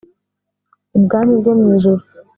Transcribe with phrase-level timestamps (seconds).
[0.97, 2.03] ubwami bwo mu ijuru.